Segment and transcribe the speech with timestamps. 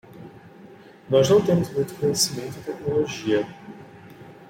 [1.11, 3.45] Nós não temos muito conhecimento e tecnologia